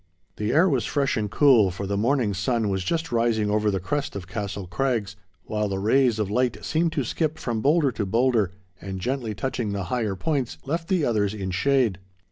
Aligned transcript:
The 0.37 0.51
air 0.51 0.67
was 0.67 0.83
fresh 0.83 1.15
and 1.15 1.29
cool, 1.29 1.69
for 1.69 1.85
the 1.85 1.95
morning 1.95 2.33
sun 2.33 2.69
was 2.69 2.83
just 2.83 3.11
rising 3.11 3.51
over 3.51 3.69
the 3.69 3.79
crest 3.79 4.15
of 4.15 4.25
Castle 4.25 4.65
Crags, 4.65 5.15
while 5.43 5.67
the 5.67 5.77
rays 5.77 6.17
of 6.17 6.27
light 6.31 6.65
seemed 6.65 6.91
to 6.93 7.03
skip 7.03 7.37
from 7.37 7.61
boulder 7.61 7.91
to 7.91 8.07
boulder, 8.07 8.49
and, 8.81 8.99
gently 8.99 9.35
touching 9.35 9.73
the 9.73 9.83
higher 9.93 10.15
points, 10.15 10.57
left 10.65 10.87
the 10.87 11.05
others 11.05 11.35
in 11.35 11.51
shade. 11.51 11.99